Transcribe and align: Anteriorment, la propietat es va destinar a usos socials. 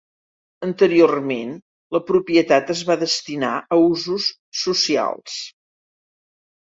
Anteriorment, 0.67 1.51
la 1.97 2.01
propietat 2.07 2.73
es 2.75 2.81
va 2.89 2.97
destinar 3.03 3.53
a 3.59 3.79
usos 3.91 4.31
socials. 4.63 5.41